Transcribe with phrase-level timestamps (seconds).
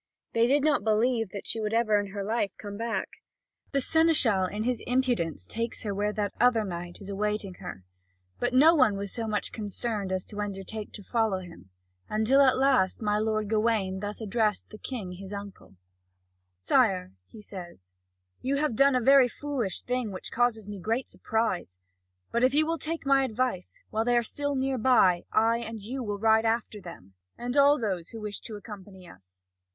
[0.33, 3.07] They do not believe that she will ever in her life come back.
[3.71, 7.83] The seneschal in his impudence takes her where that other knight is awaiting her.
[8.39, 11.69] But no one was so much concerned as to undertake to follow him;
[12.09, 15.75] until at last my lord Gawain thus addressed the King his uncle:
[16.57, 17.93] "Sire," he says,
[18.41, 21.77] "you have done a very foolish thing, which causes me great surprise;
[22.31, 25.79] but if you will take my advice, while they are still near by, I and
[25.79, 29.43] you will ride after them, and all those who wish to accompany us.